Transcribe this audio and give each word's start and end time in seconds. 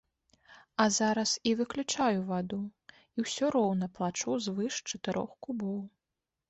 А 0.83 0.87
зараз 0.95 1.33
і 1.49 1.53
выключаю 1.59 2.19
ваду, 2.31 2.61
і 3.15 3.27
ўсё 3.27 3.45
роўна 3.59 3.85
плачу 4.01 4.29
звыш 4.49 4.85
чатырох 4.91 5.31
кубоў. 5.47 5.79